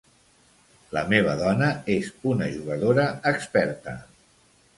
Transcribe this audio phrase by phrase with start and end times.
[0.97, 1.67] La meva dona
[1.97, 3.95] és una jugadora experta.